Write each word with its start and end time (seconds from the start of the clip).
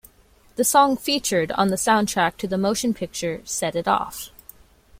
The 0.55 0.63
song 0.63 0.97
featured 0.97 1.51
on 1.51 1.67
the 1.67 1.75
soundtrack 1.75 2.37
to 2.37 2.47
the 2.47 2.57
motion 2.57 2.91
picture 2.95 3.43
"Set 3.45 3.75
It 3.75 3.87
Off". 3.87 4.31